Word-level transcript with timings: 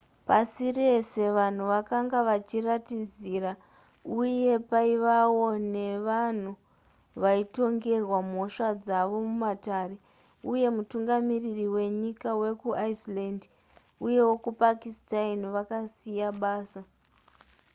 pasi 0.27 0.65
rese 0.79 1.21
vanhu 1.37 1.63
vakanga 1.73 2.19
vachiratidzira 2.29 3.51
uye 4.19 4.53
paivawo 4.69 5.47
nevanhu 5.75 6.51
vaitongerwa 7.23 8.17
mhosva 8.29 8.69
dzavo 8.83 9.17
mumatare 9.27 9.95
uye 10.51 10.67
mutungamiriri 10.77 11.65
wenyika 11.75 12.29
wekuiceland 12.41 13.41
uye 14.05 14.21
wekupakistan 14.29 15.37
vakasiya 15.55 16.29
basa 16.41 16.81